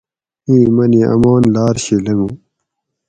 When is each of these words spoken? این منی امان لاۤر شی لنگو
این 0.49 0.65
منی 0.75 1.01
امان 1.13 1.43
لاۤر 1.53 1.75
شی 1.83 1.95
لنگو 2.05 2.29